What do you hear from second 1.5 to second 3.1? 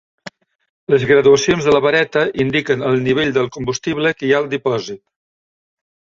de la vareta indiquen el